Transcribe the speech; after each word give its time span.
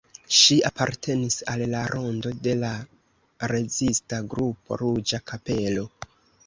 Ŝi 0.35 0.55
apartenis 0.69 1.37
al 1.53 1.63
la 1.75 1.83
rondo 1.93 2.31
de 2.47 2.57
la 2.63 2.73
rezista 3.55 4.25
grupo 4.35 4.83
"Ruĝa 4.85 5.23
Kapelo". 5.33 5.89